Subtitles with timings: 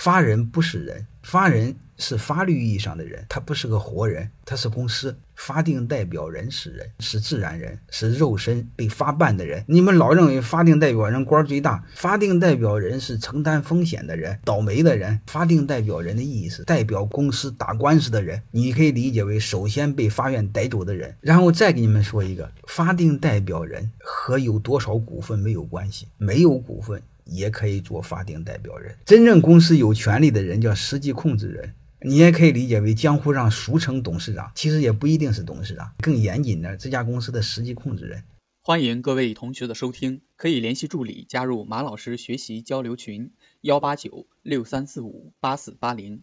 [0.00, 5.14] 法人不是人，法人是法律意义上的人，他不是个活人，他是公司。
[5.34, 9.62] 法定代表人是人，是自然人，是肉身被发办的人。
[9.68, 15.20] 你们老认为法定代表人官最大，法定代表人是承担风险的人，倒霉的人。
[15.26, 18.42] 法定代表人的意思，代表公司打官司的人。
[18.50, 21.14] 你可以理解为首先被法院逮走的人。
[21.20, 27.02] 然后再给你们说一个，法定代表人和有多少股份没有关系，没有股份。
[27.30, 28.94] 也可以做法定代表人。
[29.06, 38.24] 真正公司有权利的人叫实际控制人，你也可以理解为江湖上俗称董事长，其实也不一定是董事长，更严谨的这家公司的实际控制人。
[38.62, 46.22] 欢迎各位同学的收听，可以联系助理加入马老师学习交流群：幺八九六三四五八四八零。